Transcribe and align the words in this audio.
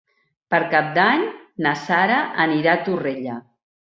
Per 0.53 0.59
Cap 0.71 0.87
d'Any 0.95 1.25
na 1.67 1.75
Sara 1.83 2.17
anirà 2.47 2.75
a 2.79 2.83
Torrella. 2.89 3.39